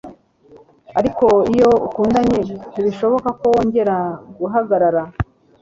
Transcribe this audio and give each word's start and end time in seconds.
Ariko 0.99 1.25
iyo 1.53 1.69
ukundanye, 1.87 2.39
ntibishoboka 2.71 3.29
ko 3.39 3.45
wongera 3.53 3.95
guhagarara.” 4.39 5.01